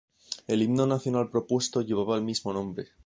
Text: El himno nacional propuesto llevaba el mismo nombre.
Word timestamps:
El 0.47 0.63
himno 0.63 0.87
nacional 0.87 1.29
propuesto 1.29 1.81
llevaba 1.83 2.15
el 2.17 2.23
mismo 2.23 2.51
nombre. 2.51 2.87